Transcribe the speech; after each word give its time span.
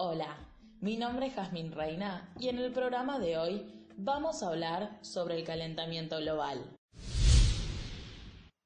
Hola, 0.00 0.36
mi 0.80 0.96
nombre 0.96 1.26
es 1.26 1.34
Jazmín 1.34 1.72
Reina 1.72 2.32
y 2.38 2.46
en 2.48 2.58
el 2.60 2.72
programa 2.72 3.18
de 3.18 3.36
hoy 3.36 3.66
vamos 3.96 4.44
a 4.44 4.50
hablar 4.50 4.96
sobre 5.02 5.36
el 5.36 5.42
calentamiento 5.42 6.18
global. 6.18 6.60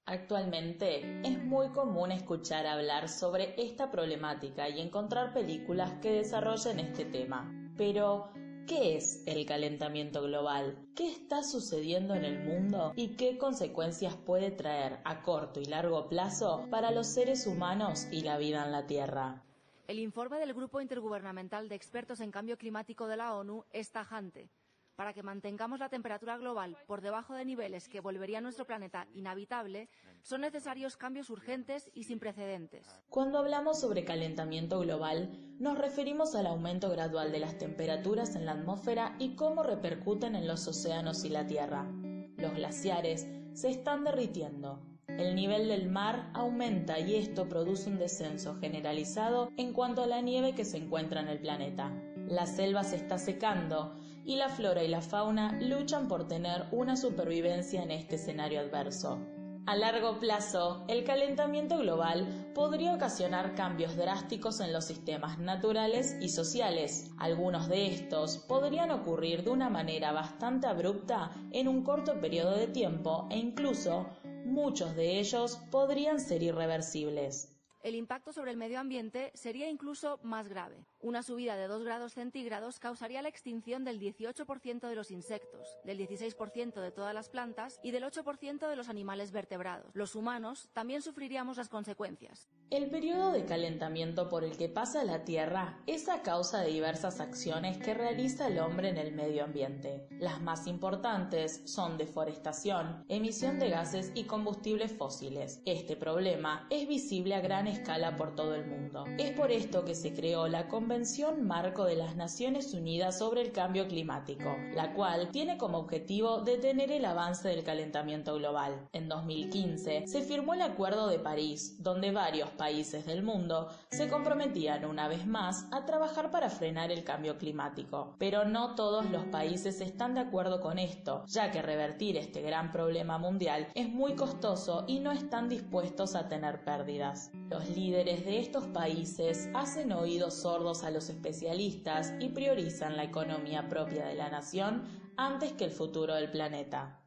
Actualmente 0.05 1.23
es 1.27 1.43
muy 1.43 1.71
común 1.71 2.13
escuchar 2.13 2.67
hablar 2.67 3.09
sobre 3.09 3.55
esta 3.57 3.91
problemática 3.91 4.69
y 4.69 4.83
encontrar 4.83 5.33
películas 5.33 5.95
que 6.03 6.13
desarrollen 6.13 6.81
este 6.81 7.07
tema. 7.07 7.51
Pero, 7.79 8.31
¿qué 8.67 8.99
es 8.99 9.27
el 9.27 9.47
calentamiento 9.47 10.21
global? 10.21 10.87
¿Qué 10.95 11.11
está 11.11 11.43
sucediendo 11.43 12.15
en 12.15 12.27
el 12.27 12.45
mundo 12.45 12.93
y 12.95 13.17
qué 13.17 13.39
consecuencias 13.39 14.17
puede 14.17 14.51
traer 14.51 14.99
a 15.07 15.23
corto 15.23 15.61
y 15.61 15.65
largo 15.65 16.11
plazo 16.11 16.67
para 16.71 16.91
los 16.91 17.07
seres 17.07 17.47
humanos 17.47 18.07
y 18.13 18.21
la 18.21 18.37
vida 18.37 18.67
en 18.67 18.73
la 18.73 18.87
Tierra? 18.87 19.43
El 19.89 19.99
informe 19.99 20.39
del 20.39 20.55
Grupo 20.55 20.81
Intergubernamental 20.81 21.69
de 21.69 21.75
Expertos 21.75 22.21
en 22.21 22.31
Cambio 22.31 22.57
Climático 22.57 23.09
de 23.09 23.17
la 23.17 23.35
ONU 23.35 23.65
es 23.73 23.91
tajante. 23.91 24.49
Para 24.95 25.13
que 25.13 25.25
mantengamos 25.25 25.81
la 25.81 25.89
temperatura 25.89 26.37
global 26.37 26.77
por 26.87 27.01
debajo 27.01 27.35
de 27.35 27.45
niveles 27.45 27.89
que 27.89 28.01
volverían 28.01 28.45
nuestro 28.45 28.65
planeta 28.65 29.09
inhabitable, 29.15 29.89
son 30.23 30.43
necesarios 30.43 30.97
cambios 30.97 31.31
urgentes 31.31 31.91
y 31.95 32.05
sin 32.05 32.21
precedentes. 32.21 32.87
Cuando 33.09 33.39
hablamos 33.39 33.81
sobre 33.81 34.05
calentamiento 34.05 34.79
global, 34.81 35.31
nos 35.59 35.77
referimos 35.79 36.37
al 36.37 36.47
aumento 36.47 36.89
gradual 36.91 37.33
de 37.33 37.41
las 37.41 37.59
temperaturas 37.59 38.37
en 38.37 38.47
la 38.47 38.53
atmósfera 38.53 39.17
y 39.19 39.35
cómo 39.35 39.65
repercuten 39.65 40.37
en 40.37 40.47
los 40.47 40.69
océanos 40.69 41.25
y 41.25 41.31
la 41.31 41.47
Tierra. 41.47 41.91
Los 42.37 42.55
glaciares 42.55 43.27
se 43.55 43.71
están 43.71 44.05
derritiendo, 44.05 44.92
el 45.19 45.35
nivel 45.35 45.69
del 45.69 45.89
mar 45.89 46.31
aumenta 46.35 46.99
y 46.99 47.15
esto 47.17 47.49
produce 47.49 47.89
un 47.89 47.99
descenso 47.99 48.57
generalizado 48.57 49.51
en 49.57 49.73
cuanto 49.73 50.03
a 50.03 50.07
la 50.07 50.21
nieve 50.21 50.55
que 50.55 50.65
se 50.65 50.79
encuentra 50.79 51.21
en 51.21 51.29
el 51.29 51.39
planeta. 51.39 51.93
La 52.29 52.47
selva 52.47 52.83
se 52.83 52.97
está 52.97 53.19
secando 53.19 53.97
y 54.25 54.37
la 54.37 54.49
flora 54.49 54.83
y 54.83 54.89
la 54.89 55.03
fauna 55.03 55.59
luchan 55.61 56.09
por 56.09 56.29
tener 56.29 56.65
una 56.71 56.97
supervivencia 56.97 57.83
en 57.83 57.91
este 57.91 58.17
escenario 58.17 58.61
adverso. 58.61 59.19
A 59.65 59.77
largo 59.77 60.19
plazo, 60.19 60.85
el 60.89 61.05
calentamiento 61.05 61.79
global 61.79 62.51
podría 62.53 62.95
ocasionar 62.95 63.55
cambios 63.55 63.97
drásticos 63.97 64.59
en 64.59 64.73
los 64.73 64.87
sistemas 64.87 65.39
naturales 65.39 66.17
y 66.21 66.31
sociales. 66.31 67.13
Algunos 67.17 67.69
de 67.69 67.87
estos 67.87 68.39
podrían 68.39 68.91
ocurrir 68.91 69.45
de 69.45 69.51
una 69.51 69.71
manera 69.71 70.11
bastante 70.11 70.67
abrupta 70.67 71.31
en 71.53 71.69
un 71.69 71.85
corto 71.85 72.21
periodo 72.21 72.57
de 72.57 72.67
tiempo 72.67 73.29
e 73.31 73.39
incluso 73.39 74.09
muchos 74.45 74.97
de 74.97 75.19
ellos 75.21 75.59
podrían 75.71 76.21
ser 76.21 76.43
irreversibles. 76.43 77.52
El 77.83 77.97
impacto 77.97 78.33
sobre 78.33 78.53
el 78.53 78.57
medio 78.57 78.79
ambiente 78.79 79.33
sería 79.35 79.69
incluso 79.69 80.21
más 80.23 80.49
grave. 80.49 80.87
Una 81.01 81.25
subida 81.25 81.57
de 81.57 81.67
2 81.67 81.83
grados 81.83 82.15
centígrados 82.15 82.79
causaría 82.79 83.23
la 83.23 83.29
extinción 83.29 83.83
del 83.85 83.99
18% 83.99 84.89
de 84.89 84.95
los 84.95 85.11
insectos, 85.11 85.67
del 85.83 85.99
16% 85.99 86.81
de 86.81 86.93
todas 86.93 87.13
las 87.13 87.29
plantas 87.29 87.81
y 87.83 87.91
del 87.91 88.05
8% 88.05 88.69
de 88.69 88.77
los 88.77 88.89
animales 88.89 89.33
vertebrados. 89.33 89.91
Los 89.95 90.15
humanos 90.15 90.69
también 90.73 91.03
sufriríamos 91.03 91.57
las 91.57 91.69
consecuencias. 91.69 92.49
El 92.71 92.89
periodo 92.89 93.33
de 93.33 93.45
calentamiento 93.45 94.29
por 94.29 94.45
el 94.45 94.57
que 94.57 94.69
pasa 94.69 95.03
la 95.03 95.25
Tierra 95.25 95.83
es 95.89 96.09
a 96.09 96.23
causa 96.23 96.61
de 96.61 96.71
diversas 96.71 97.19
acciones 97.19 97.79
que 97.79 97.95
realiza 97.95 98.47
el 98.47 98.61
hombre 98.61 98.91
en 98.91 98.97
el 98.97 99.13
medio 99.13 99.43
ambiente. 99.43 100.07
Las 100.21 100.41
más 100.41 100.69
importantes 100.69 101.63
son 101.65 101.99
deforestación, 101.99 103.05
emisión 103.09 103.59
de 103.59 103.71
gases 103.71 104.13
y 104.15 104.25
combustibles 104.25 104.93
fósiles. 104.93 105.61
Este 105.67 105.97
problema 105.97 106.69
es 106.71 106.87
visible 106.87 107.35
a 107.35 107.41
gran 107.41 107.72
escala 107.73 108.17
por 108.17 108.35
todo 108.35 108.55
el 108.55 108.67
mundo. 108.67 109.05
Es 109.19 109.33
por 109.33 109.51
esto 109.51 109.85
que 109.85 109.95
se 109.95 110.13
creó 110.13 110.49
la 110.49 110.69
Convención 110.69 111.47
Marco 111.47 111.85
de 111.85 111.97
las 111.97 112.17
Naciones 112.17 112.75
Unidas 112.75 113.19
sobre 113.19 113.41
el 113.41 113.53
Cambio 113.53 113.89
Climático, 113.89 114.57
la 114.75 114.93
cual 114.93 115.31
tiene 115.31 115.59
como 115.59 115.79
objetivo 115.79 116.41
detener 116.41 116.93
el 116.93 117.05
avance 117.05 117.49
del 117.49 117.65
calentamiento 117.65 118.35
global. 118.35 118.89
En 118.93 119.09
2015 119.09 120.07
se 120.07 120.23
firmó 120.23 120.55
el 120.55 120.63
Acuerdo 120.63 121.09
de 121.09 121.19
París, 121.19 121.77
donde 121.83 122.13
varios 122.13 122.51
países 122.51 123.07
del 123.07 123.23
mundo 123.23 123.69
se 123.91 124.09
comprometían 124.09 124.85
una 124.85 125.09
vez 125.09 125.27
más 125.27 125.67
a 125.73 125.85
trabajar 125.85 126.31
para 126.31 126.51
frenar 126.51 126.93
el 126.93 127.05
cambio 127.05 127.39
climático. 127.39 128.15
Pero 128.19 128.45
no 128.45 128.75
todos 128.75 129.11
los 129.11 129.25
países 129.27 129.81
están 129.81 130.15
de 130.15 130.21
acuerdo 130.21 130.61
con 130.61 130.79
esto, 130.79 131.25
ya 131.27 131.51
que 131.51 131.63
revertir 131.63 132.17
este 132.17 132.43
gran 132.43 132.71
problema 132.71 133.19
mundial 133.19 133.69
es 133.75 133.89
muy 133.89 134.15
costoso 134.15 134.85
y 134.87 135.01
no 135.01 135.13
están 135.13 135.49
dispuestos 135.49 136.15
a 136.15 136.29
tener 136.29 136.65
pérdidas. 136.65 137.31
Los 137.49 137.62
líderes 137.71 138.25
de 138.25 138.39
estos 138.39 138.65
países 138.67 139.49
hacen 139.55 139.93
oídos 139.93 140.35
sordos 140.35 140.85
a 140.85 140.91
los 140.91 141.09
especialistas 141.09 142.13
y 142.21 142.29
priorizan 142.29 142.97
la 142.97 143.05
economía 143.05 143.69
propia 143.69 144.07
de 144.07 144.15
la 144.15 144.31
nación 144.31 144.83
antes 145.17 145.53
que 145.53 145.65
el 145.65 145.71
futuro 145.71 146.15
del 146.15 146.31
planeta. 146.31 146.99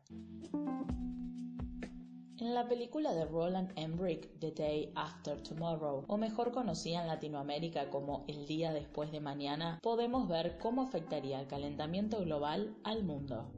En 2.38 2.54
la 2.54 2.68
película 2.68 3.14
de 3.14 3.26
Roland 3.26 3.72
Emmerich, 3.76 4.30
The 4.40 4.52
Day 4.52 4.92
After 4.96 5.42
Tomorrow, 5.42 6.04
o 6.08 6.18
mejor 6.18 6.52
conocida 6.52 7.02
en 7.02 7.08
Latinoamérica 7.08 7.90
como 7.90 8.24
El 8.28 8.46
día 8.46 8.72
después 8.72 9.12
de 9.12 9.20
mañana, 9.20 9.80
podemos 9.82 10.28
ver 10.28 10.58
cómo 10.60 10.84
afectaría 10.84 11.40
el 11.40 11.48
calentamiento 11.48 12.20
global 12.20 12.76
al 12.84 13.04
mundo. 13.04 13.52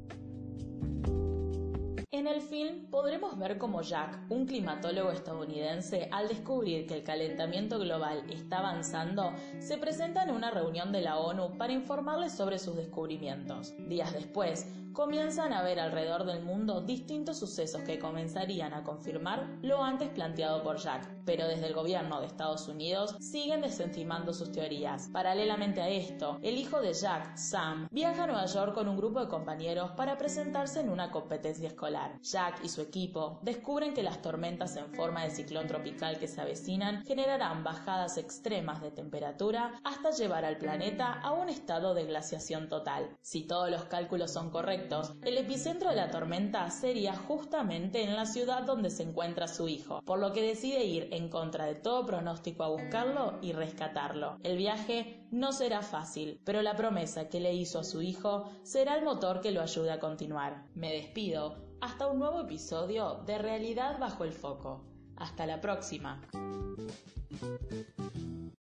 En 2.28 2.34
el 2.34 2.42
film 2.42 2.88
podremos 2.92 3.40
ver 3.40 3.58
cómo 3.58 3.82
Jack, 3.82 4.20
un 4.28 4.46
climatólogo 4.46 5.12
estadounidense, 5.12 6.10
al 6.12 6.28
descubrir 6.28 6.86
que 6.86 6.96
el 6.96 7.04
calentamiento 7.06 7.80
global 7.80 8.26
está 8.30 8.58
avanzando, 8.58 9.32
se 9.60 9.78
presenta 9.78 10.24
en 10.24 10.32
una 10.32 10.52
reunión 10.52 10.92
de 10.92 11.00
la 11.00 11.20
ONU 11.20 11.58
para 11.58 11.72
informarles 11.72 12.34
sobre 12.34 12.60
sus 12.60 12.76
descubrimientos. 12.76 13.74
Días 13.88 14.12
después, 14.12 14.68
comienzan 14.98 15.54
a 15.54 15.62
ver 15.62 15.80
alrededor 15.80 16.26
del 16.26 16.42
mundo 16.42 16.82
distintos 16.82 17.38
sucesos 17.38 17.84
que 17.84 18.00
comenzarían 18.00 18.74
a 18.74 18.84
confirmar 18.84 19.48
lo 19.62 19.84
antes 19.84 20.10
planteado 20.10 20.64
por 20.64 20.78
Jack, 20.78 21.08
pero 21.24 21.48
desde 21.48 21.68
el 21.68 21.76
gobierno 21.76 22.20
de 22.20 22.26
Estados 22.26 22.68
Unidos 22.68 23.16
siguen 23.20 23.62
desestimando 23.62 24.34
sus 24.34 24.52
teorías. 24.52 25.08
Paralelamente 25.14 25.84
a 25.84 25.88
esto, 25.88 26.40
el 26.42 26.58
hijo 26.58 26.82
de 26.82 26.94
Jack, 26.94 27.38
Sam, 27.38 27.88
viaja 27.92 28.24
a 28.24 28.26
Nueva 28.26 28.48
York 28.48 28.74
con 28.74 28.90
un 28.90 28.98
grupo 28.98 29.20
de 29.20 29.28
compañeros 29.28 29.92
para 29.92 30.18
presentarse 30.18 30.80
en 30.80 30.90
una 30.90 31.12
competencia 31.12 31.68
escolar. 31.68 32.20
Jack 32.24 32.64
y 32.64 32.70
su 32.70 32.82
equipo 32.82 33.38
descubren 33.44 33.94
que 33.94 34.02
las 34.02 34.24
tormentas 34.24 34.78
en 34.78 34.92
forma 34.96 35.24
de 35.24 35.30
ciclón 35.30 35.68
tropical 35.68 36.18
que 36.18 36.28
se 36.28 36.42
avecinan 36.42 37.06
generarán 37.06 37.64
bajadas 37.64 38.18
extremas 38.18 38.82
de 38.82 38.90
temperatura 38.90 39.80
hasta 39.84 40.10
llevar 40.10 40.44
al 40.44 40.58
planeta 40.58 41.22
a 41.22 41.34
un 41.34 41.50
estado 41.50 41.94
de 41.94 42.06
glaciación 42.06 42.68
total. 42.68 43.16
Si 43.22 43.46
todos 43.46 43.70
los 43.70 43.84
cálculos 43.84 44.34
son 44.34 44.50
correctos, 44.50 44.87
el 45.24 45.38
epicentro 45.38 45.90
de 45.90 45.96
la 45.96 46.10
tormenta 46.10 46.70
sería 46.70 47.14
justamente 47.16 48.04
en 48.04 48.16
la 48.16 48.26
ciudad 48.26 48.64
donde 48.64 48.90
se 48.90 49.04
encuentra 49.04 49.48
su 49.48 49.68
hijo, 49.68 50.02
por 50.06 50.20
lo 50.20 50.32
que 50.32 50.42
decide 50.42 50.86
ir 50.86 51.10
en 51.12 51.30
contra 51.30 51.66
de 51.66 51.76
todo 51.76 52.06
pronóstico 52.06 52.64
a 52.64 52.70
buscarlo 52.70 53.38
y 53.42 53.52
rescatarlo. 53.52 54.38
El 54.44 54.58
viaje 54.58 55.26
no 55.32 55.52
será 55.52 55.82
fácil, 55.82 56.40
pero 56.46 56.62
la 56.62 56.76
promesa 56.76 57.28
que 57.28 57.40
le 57.40 57.54
hizo 57.54 57.80
a 57.80 57.84
su 57.84 58.02
hijo 58.02 58.50
será 58.64 58.96
el 58.96 59.04
motor 59.04 59.42
que 59.42 59.52
lo 59.52 59.62
ayude 59.62 59.92
a 59.92 60.00
continuar. 60.00 60.66
Me 60.74 60.94
despido, 60.94 61.56
hasta 61.82 62.08
un 62.08 62.20
nuevo 62.20 62.42
episodio 62.42 63.24
de 63.26 63.38
Realidad 63.38 64.00
bajo 64.00 64.24
el 64.24 64.32
foco. 64.32 64.86
Hasta 65.18 65.46
la 65.46 65.60
próxima. 65.60 66.22